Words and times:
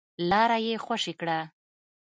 لاره 0.29 0.57
يې 0.65 0.75
خوشې 0.85 1.13
کړه. 1.19 1.39